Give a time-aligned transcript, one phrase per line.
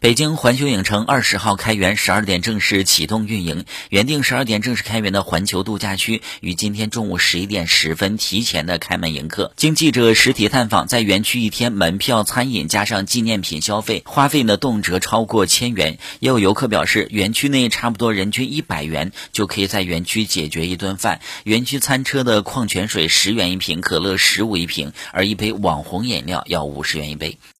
[0.00, 9.52] 北京环球影城二十号开园十二点正式启动运营原定十二点正式开园的环球度假区于今天中午十一点十分提前的开门迎客。
[9.56, 15.98] 经记者实体探访在园区一天门票餐饮加上纪念品消费花费呢动辄超过千元。
[16.20, 21.20] 也有游客表示园区内差不多人均一百元就可以在园区解决一顿饭。
[21.44, 27.38] 园区餐车的矿泉水十元一瓶可乐十五一瓶而一杯网红饮料要五十元一杯。